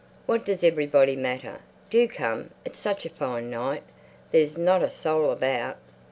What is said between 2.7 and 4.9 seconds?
such a fine night. There's not a